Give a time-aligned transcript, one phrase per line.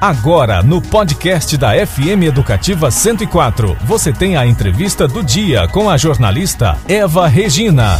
[0.00, 5.98] Agora, no podcast da FM Educativa 104, você tem a entrevista do dia com a
[5.98, 7.98] jornalista Eva Regina.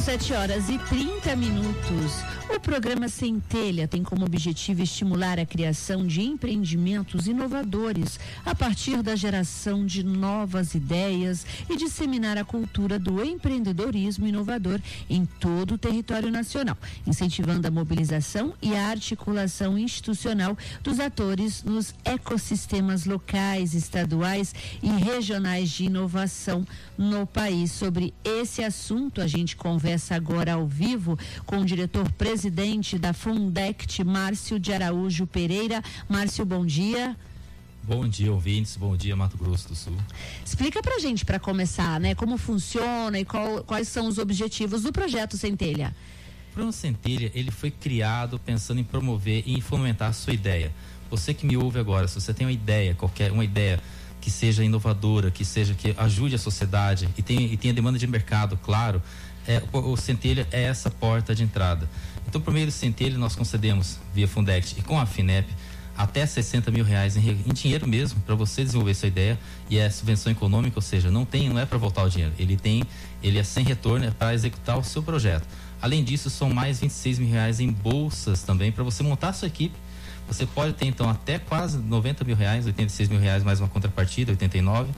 [0.00, 2.24] São 7 horas e 30 minutos.
[2.48, 9.14] O programa Centelha tem como objetivo estimular a criação de empreendimentos inovadores a partir da
[9.14, 16.30] geração de novas ideias e disseminar a cultura do empreendedorismo inovador em todo o território
[16.30, 24.88] nacional, incentivando a mobilização e a articulação institucional dos atores nos ecossistemas locais, estaduais e
[24.88, 26.66] regionais de inovação
[26.98, 27.70] no país.
[27.70, 33.12] Sobre esse assunto, a gente conversa agora ao vivo com o diretor presidente presidente da
[33.12, 35.82] Fundect, Márcio de Araújo Pereira.
[36.08, 37.16] Márcio, bom dia.
[37.82, 38.76] Bom dia, ouvintes.
[38.76, 39.96] Bom dia, Mato Grosso do Sul.
[40.44, 44.92] Explica pra gente, para começar, né, como funciona e qual, quais são os objetivos do
[44.92, 45.94] projeto Centelha.
[46.50, 50.72] O Programa Centelha, ele foi criado pensando em promover e em fomentar a sua ideia.
[51.10, 53.80] Você que me ouve agora, se você tem uma ideia, qualquer uma ideia
[54.20, 58.06] que seja inovadora, que seja que ajude a sociedade e tenha, e tenha demanda de
[58.06, 59.02] mercado, claro,
[59.50, 61.88] é, o, o Centelha é essa porta de entrada.
[62.28, 65.48] Então, por meio do Centelha, nós concedemos, via Fundect e com a FINEP,
[65.96, 69.90] até 60 mil reais em, em dinheiro mesmo para você desenvolver sua ideia e é
[69.90, 72.84] subvenção econômica, ou seja, não tem, não é para voltar o dinheiro, ele tem,
[73.22, 75.46] ele é sem retorno é para executar o seu projeto.
[75.82, 79.48] Além disso, são mais 26 mil reais em bolsas também para você montar a sua
[79.48, 79.74] equipe.
[80.28, 84.30] Você pode ter então até quase 90 mil reais, 86 mil reais mais uma contrapartida,
[84.30, 84.92] 89,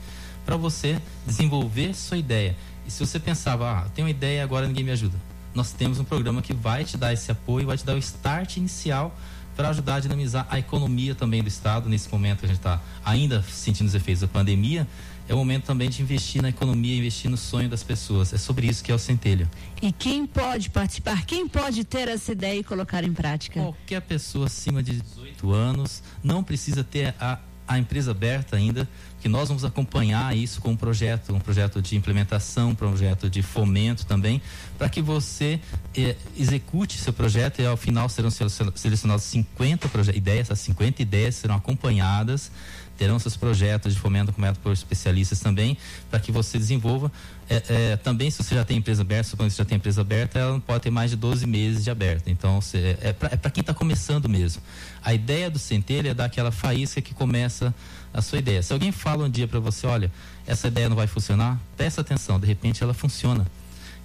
[0.45, 2.55] para você desenvolver sua ideia.
[2.87, 5.17] E se você pensava, ah, tenho uma ideia agora ninguém me ajuda,
[5.55, 8.57] nós temos um programa que vai te dar esse apoio, vai te dar o start
[8.57, 9.17] inicial
[9.55, 11.89] para ajudar a dinamizar a economia também do Estado.
[11.89, 14.87] Nesse momento que a gente está ainda sentindo os efeitos da pandemia,
[15.29, 18.33] é o momento também de investir na economia, investir no sonho das pessoas.
[18.33, 19.49] É sobre isso que é o Centelha.
[19.81, 21.25] E quem pode participar?
[21.25, 23.61] Quem pode ter essa ideia e colocar em prática?
[23.61, 28.89] Qualquer pessoa acima de 18 anos não precisa ter a a empresa aberta ainda,
[29.21, 33.43] que nós vamos acompanhar isso com um projeto, um projeto de implementação, um projeto de
[33.43, 34.43] fomento também,
[34.77, 35.61] para que você
[35.97, 41.55] eh, execute seu projeto e ao final serão selecionados 50 ideias, essas 50 ideias serão
[41.55, 42.51] acompanhadas
[43.03, 45.77] terão seus projetos de fomento cometo por especialistas também,
[46.09, 47.11] para que você desenvolva.
[47.51, 50.03] É, é, também, se você já tem empresa aberta, supondo que você já tem empresa
[50.03, 52.31] aberta, ela não pode ter mais de 12 meses de aberta.
[52.31, 54.63] Então, você, é para é quem está começando mesmo.
[55.03, 57.75] A ideia do centelha é dar aquela faísca que começa
[58.15, 58.63] a sua ideia.
[58.63, 60.09] Se alguém fala um dia para você, olha,
[60.47, 63.45] essa ideia não vai funcionar, presta atenção, de repente ela funciona.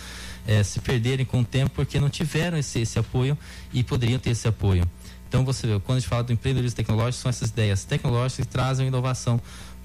[0.45, 3.37] é, se perderem com o tempo porque não tiveram esse, esse apoio
[3.71, 4.89] e poderiam ter esse apoio.
[5.31, 8.51] Então, você vê, quando a gente fala do empreendedorismo tecnológico, são essas ideias tecnológicas que
[8.51, 9.39] trazem inovação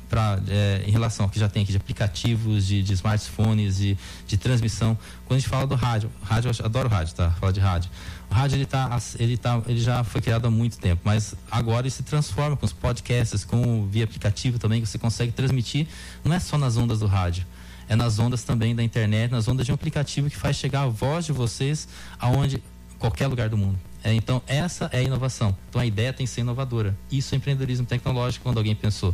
[0.09, 3.97] para é, em relação ao que já tem aqui de aplicativos, de, de smartphones, de,
[4.27, 4.97] de transmissão.
[5.27, 7.31] Quando a gente fala do rádio, rádio eu adoro rádio, tá?
[7.33, 7.91] Falar de rádio.
[8.31, 11.87] O rádio ele tá, ele tá, ele já foi criado há muito tempo, mas agora
[11.87, 15.87] ele se transforma com os podcasts, com via aplicativo também que você consegue transmitir.
[16.25, 17.47] Não é só nas ondas do rádio
[17.89, 20.89] é nas ondas também da internet, nas ondas de um aplicativo que faz chegar a
[20.89, 21.89] voz de vocês
[22.19, 22.63] aonde
[22.99, 23.79] qualquer lugar do mundo.
[24.03, 25.57] É, então essa é a inovação.
[25.69, 26.97] Então a ideia tem que ser inovadora.
[27.11, 28.45] Isso é empreendedorismo tecnológico.
[28.45, 29.13] Quando alguém pensou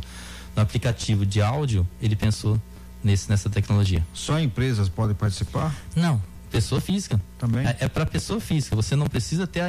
[0.55, 2.59] no aplicativo de áudio, ele pensou
[3.03, 4.05] nesse, nessa tecnologia.
[4.13, 5.75] Só empresas podem participar?
[5.95, 6.21] Não,
[6.51, 7.19] pessoa física.
[7.37, 7.65] Também?
[7.65, 8.75] É, é para pessoa física.
[8.75, 9.67] Você não precisa ter a,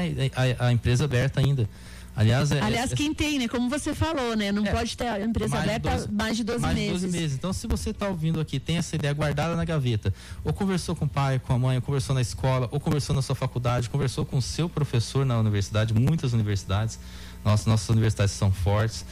[0.60, 1.68] a, a empresa aberta ainda.
[2.16, 3.48] Aliás, é, Aliás é, quem tem, né?
[3.48, 4.52] Como você falou, né?
[4.52, 6.92] Não é, pode ter a empresa mais aberta 12, mais de 12 mais meses.
[7.02, 7.36] 12 meses.
[7.36, 10.14] Então, se você está ouvindo aqui, tem essa ideia guardada na gaveta,
[10.44, 13.22] ou conversou com o pai, com a mãe, ou conversou na escola, ou conversou na
[13.22, 17.00] sua faculdade, conversou com o seu professor na universidade, muitas universidades,
[17.44, 19.04] nossas, nossas universidades são fortes.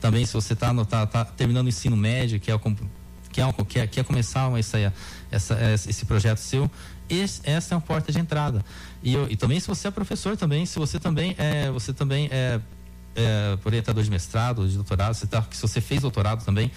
[0.00, 2.60] Também, se você está tá, tá terminando o ensino médio, que é, o,
[3.30, 4.92] que é, quer, quer começar essa,
[5.30, 6.70] essa, esse projeto seu,
[7.08, 8.64] esse, essa é uma porta de entrada.
[9.02, 12.28] E, eu, e também se você é professor também, se você também é, você também
[12.32, 12.60] é,
[13.14, 16.70] é orientador de mestrado, de doutorado, se, tá, se você fez doutorado também,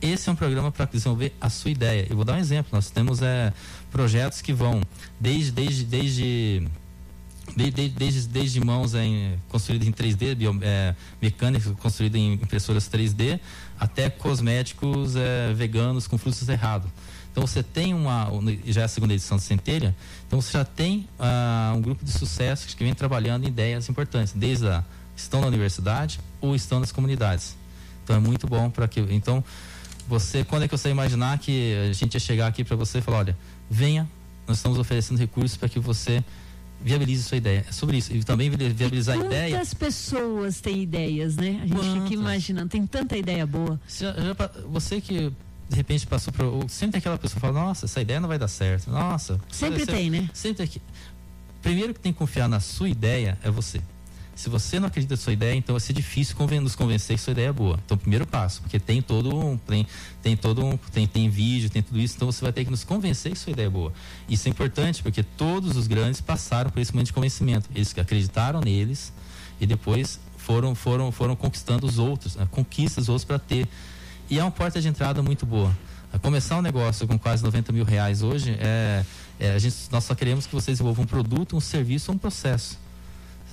[0.00, 2.06] esse é um programa para desenvolver a sua ideia.
[2.10, 2.70] Eu vou dar um exemplo.
[2.72, 3.52] Nós temos é,
[3.90, 4.82] projetos que vão
[5.18, 6.68] desde desde desde
[7.54, 13.38] desde, desde, desde mãos em, construídas em 3D, bio, é, mecânicas construídas em impressoras 3D,
[13.78, 16.90] até cosméticos é, veganos com frutos errados.
[17.30, 18.30] Então você tem uma,
[18.64, 19.94] já é a segunda edição do Centelha,
[20.26, 24.32] então você já tem uh, um grupo de sucesso que vem trabalhando em ideias importantes,
[24.32, 24.82] desde a
[25.14, 27.54] estão na universidade ou estão nas comunidades.
[28.02, 29.44] Então é muito bom para que, então
[30.08, 33.02] você, quando é que você imaginar que a gente ia chegar aqui para você e
[33.02, 33.38] falar, olha,
[33.68, 34.08] venha,
[34.46, 36.24] nós estamos oferecendo recursos para que você
[36.80, 37.64] viabilize sua ideia.
[37.68, 38.12] É sobre isso.
[38.12, 39.56] E também viabilizar a ideia.
[39.56, 41.60] Quantas pessoas têm ideias, né?
[41.62, 42.02] A gente quantas?
[42.02, 43.80] fica imaginando, tem tanta ideia boa.
[43.88, 44.34] Já, já,
[44.68, 45.32] você que
[45.68, 46.68] de repente passou por.
[46.68, 48.90] Sempre aquela pessoa fala, nossa, essa ideia não vai dar certo.
[48.90, 49.40] Nossa.
[49.50, 50.28] Sempre tem, né?
[50.32, 50.82] Sempre tem.
[51.62, 53.80] Primeiro que tem que confiar na sua ideia é você.
[54.36, 57.30] Se você não acredita na sua ideia, então vai ser difícil nos convencer que sua
[57.30, 57.80] ideia é boa.
[57.84, 59.86] Então, primeiro passo, porque tem todo um, tem,
[60.22, 62.84] tem todo um, tem, tem vídeo, tem tudo isso, então você vai ter que nos
[62.84, 63.94] convencer que sua ideia é boa.
[64.28, 67.70] Isso é importante porque todos os grandes passaram por esse momento de convencimento.
[67.74, 69.10] Eles acreditaram neles
[69.58, 72.46] e depois foram, foram, foram conquistando os outros, né?
[72.50, 73.66] conquistas os outros para ter
[74.28, 75.74] e é uma porta de entrada muito boa.
[76.12, 79.04] A começar um negócio com quase 90 mil reais hoje, é,
[79.40, 82.78] é, a gente, nós só queremos que você desenvolva um produto, um serviço um processo.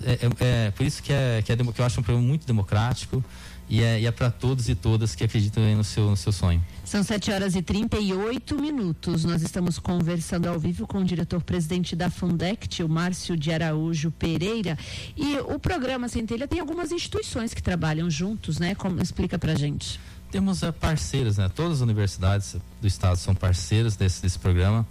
[0.01, 2.45] É, é, é por isso que, é, que, é, que eu acho um programa muito
[2.47, 3.23] democrático
[3.69, 6.63] e é, é para todos e todas que acreditam no seu, no seu sonho.
[6.83, 9.23] São 7 horas e 38 minutos.
[9.23, 14.77] Nós estamos conversando ao vivo com o diretor-presidente da Fundect, o Márcio de Araújo Pereira.
[15.15, 18.75] E o programa Centelha tem algumas instituições que trabalham juntos, né?
[18.75, 19.99] Como explica pra gente?
[20.33, 21.47] temos é, parceiros, né?
[21.47, 24.83] Todas as universidades do estado são parceiros desse, desse programa.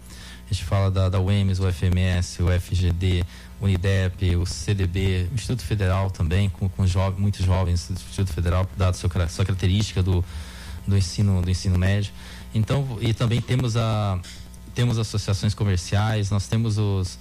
[0.51, 3.25] A gente fala da, da UEMS, o FMS, o FGD,
[3.61, 8.33] o UNIDEP, o CDB, o Instituto Federal também, com, com jovens, muitos jovens do Instituto
[8.33, 10.25] Federal, dado sua, sua característica do,
[10.87, 12.13] do, ensino, do ensino médio.
[12.55, 14.21] Então, e também temos, a,
[14.75, 17.19] temos associações comerciais, nós temos os,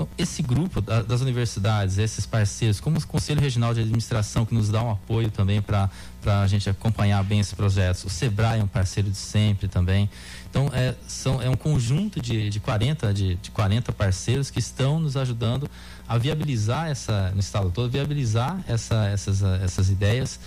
[0.00, 4.70] então, esse grupo das universidades, esses parceiros, como o Conselho Regional de Administração, que nos
[4.70, 5.90] dá um apoio também para
[6.24, 10.08] a gente acompanhar bem esses projetos, o SEBRAE é um parceiro de sempre também.
[10.48, 14.98] Então, é, são, é um conjunto de, de, 40, de, de 40 parceiros que estão
[14.98, 15.68] nos ajudando
[16.08, 20.40] a viabilizar essa, no estado todo, viabilizar essa, essas, essas ideias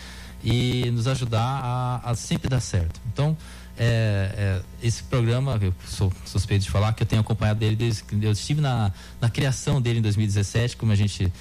[0.44, 3.00] e nos ajudar a, a sempre dar certo.
[3.14, 3.38] Então,
[3.78, 8.04] é, é, esse programa, eu sou suspeito de falar, que eu tenho acompanhado dele desde
[8.04, 11.32] que eu estive na, na criação dele em 2017, como a gente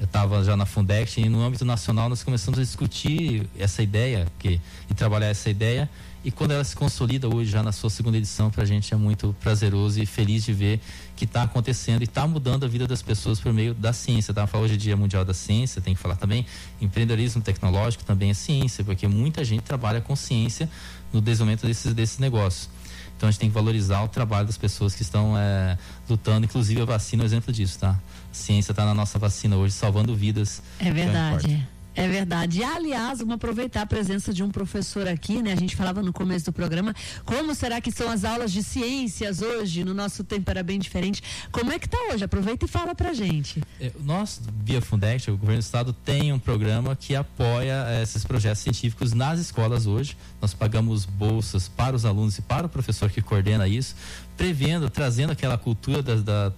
[0.00, 4.60] estava já na Fundex, e no âmbito nacional nós começamos a discutir essa ideia que,
[4.90, 5.88] e trabalhar essa ideia
[6.28, 8.96] e quando ela se consolida hoje, já na sua segunda edição, para a gente é
[8.98, 10.78] muito prazeroso e feliz de ver
[11.16, 14.34] que está acontecendo e está mudando a vida das pessoas por meio da ciência.
[14.34, 14.46] Tá?
[14.52, 16.44] Hoje é Dia Mundial da Ciência, tem que falar também.
[16.82, 20.68] Empreendedorismo tecnológico também é ciência, porque muita gente trabalha com ciência
[21.14, 22.68] no desenvolvimento desses, desses negócios.
[23.16, 25.78] Então a gente tem que valorizar o trabalho das pessoas que estão é,
[26.10, 27.92] lutando, inclusive a vacina é um exemplo disso, tá?
[28.30, 30.62] A ciência está na nossa vacina hoje, salvando vidas.
[30.78, 31.66] É verdade.
[31.98, 32.60] É verdade.
[32.60, 35.52] E, aliás, vamos aproveitar a presença de um professor aqui, né?
[35.52, 39.42] A gente falava no começo do programa, como será que são as aulas de ciências
[39.42, 39.82] hoje?
[39.82, 41.20] No nosso tempo era bem diferente.
[41.50, 42.22] Como é que está hoje?
[42.22, 43.60] Aproveita e fala pra gente.
[43.80, 48.24] É, nós, via Fundect, o governo do estado tem um programa que apoia é, esses
[48.24, 50.16] projetos científicos nas escolas hoje.
[50.40, 53.96] Nós pagamos bolsas para os alunos e para o professor que coordena isso,
[54.36, 56.52] prevendo, trazendo aquela cultura da, da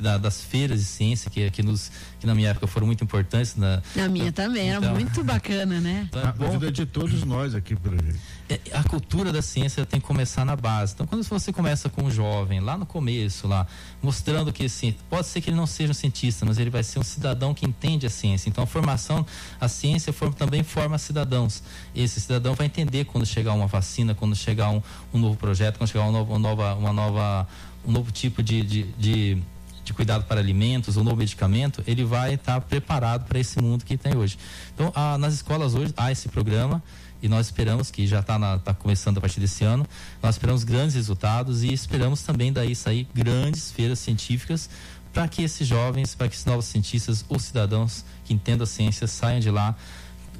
[0.00, 3.54] da, das feiras de ciência que, que, nos, que na minha época foram muito importantes.
[3.56, 6.08] Na, na minha também, então, era muito bacana, né?
[6.20, 8.18] Então, é a vida de todos nós aqui, por exemplo.
[8.48, 10.94] É, a cultura da ciência tem que começar na base.
[10.94, 13.66] Então, quando você começa com um jovem, lá no começo, lá,
[14.02, 16.98] mostrando que assim, pode ser que ele não seja um cientista, mas ele vai ser
[16.98, 18.48] um cidadão que entende a ciência.
[18.48, 19.24] Então, a formação,
[19.60, 21.62] a ciência forma, também forma cidadãos.
[21.94, 25.90] Esse cidadão vai entender quando chegar uma vacina, quando chegar um, um novo projeto, quando
[25.90, 27.48] chegar uma nova, uma nova, uma nova
[27.84, 29.42] um novo tipo de, de, de
[29.90, 33.96] de cuidado para alimentos, um novo medicamento, ele vai estar preparado para esse mundo que
[33.96, 34.38] tem hoje.
[34.72, 36.82] Então, a, nas escolas hoje há esse programa
[37.20, 39.86] e nós esperamos que já está tá começando a partir desse ano.
[40.22, 44.70] Nós esperamos grandes resultados e esperamos também daí sair grandes feiras científicas
[45.12, 49.08] para que esses jovens, para que esses novos cientistas ou cidadãos que entendam a ciência
[49.08, 49.76] saiam de lá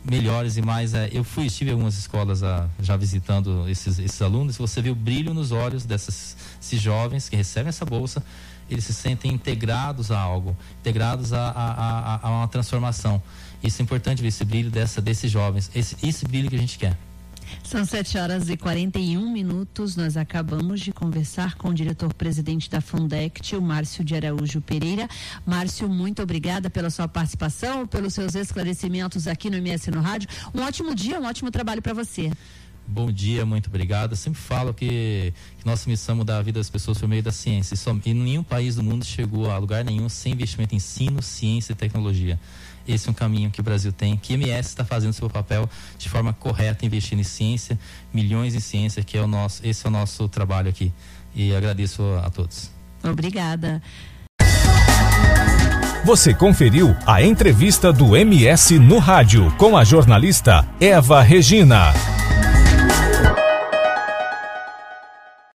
[0.04, 0.94] melhores e mais.
[0.94, 4.56] É, eu fui, estive em algumas escolas a, já visitando esses, esses alunos.
[4.56, 6.36] Você vê o brilho nos olhos desses
[6.72, 8.22] jovens que recebem essa bolsa.
[8.70, 13.22] Eles se sentem integrados a algo, integrados a, a, a, a uma transformação.
[13.62, 16.78] Isso é importante ver esse brilho dessa, desses jovens, esse, esse brilho que a gente
[16.78, 16.96] quer.
[17.64, 19.96] São 7 horas e 41 minutos.
[19.96, 25.08] Nós acabamos de conversar com o diretor-presidente da Fundect, o Márcio de Araújo Pereira.
[25.44, 30.28] Márcio, muito obrigada pela sua participação, pelos seus esclarecimentos aqui no MS no Rádio.
[30.54, 32.30] Um ótimo dia, um ótimo trabalho para você.
[32.90, 34.12] Bom dia, muito obrigado.
[34.12, 37.22] Eu sempre falo que, que nossa missão é mudar a vida das pessoas por meio
[37.22, 37.74] da ciência.
[37.74, 41.22] E, só, e nenhum país do mundo chegou a lugar nenhum sem investimento em ensino,
[41.22, 42.38] ciência e tecnologia
[42.86, 45.68] esse é um caminho que o Brasil tem, que MS está fazendo seu papel
[45.98, 47.78] de forma correta, investindo em ciência,
[48.12, 50.92] milhões em ciência, que é o nosso, esse é o nosso trabalho aqui.
[51.34, 52.70] E agradeço a todos.
[53.02, 53.80] Obrigada.
[56.04, 61.92] Você conferiu a entrevista do MS no rádio com a jornalista Eva Regina.